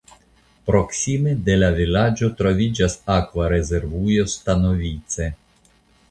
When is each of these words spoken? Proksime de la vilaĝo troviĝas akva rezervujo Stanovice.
Proksime 0.67 1.33
de 1.49 1.57
la 1.63 1.67
vilaĝo 1.79 2.29
troviĝas 2.39 2.95
akva 3.15 3.49
rezervujo 3.53 4.25
Stanovice. 4.37 5.29